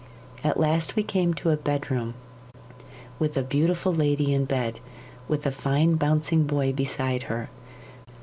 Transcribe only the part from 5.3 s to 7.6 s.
a fine bouncing boy beside her.